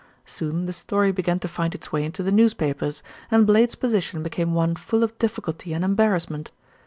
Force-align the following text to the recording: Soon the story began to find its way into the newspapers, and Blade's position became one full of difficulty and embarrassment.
Soon 0.25 0.65
the 0.65 0.73
story 0.73 1.11
began 1.11 1.37
to 1.41 1.47
find 1.47 1.75
its 1.75 1.91
way 1.91 2.03
into 2.03 2.23
the 2.23 2.31
newspapers, 2.31 3.03
and 3.29 3.45
Blade's 3.45 3.75
position 3.75 4.23
became 4.23 4.55
one 4.55 4.75
full 4.75 5.03
of 5.03 5.15
difficulty 5.19 5.73
and 5.73 5.85
embarrassment. 5.85 6.51